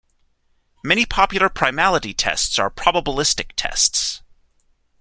[0.83, 4.23] Many popular primality tests are probabilistic tests.